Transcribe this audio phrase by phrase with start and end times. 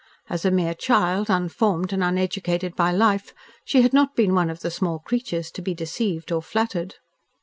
[0.31, 4.61] As a mere child, unformed and uneducated by life, she had not been one of
[4.61, 6.95] the small creatures to be deceived or flattered.